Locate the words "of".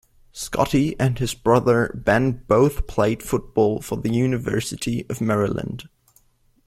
5.11-5.21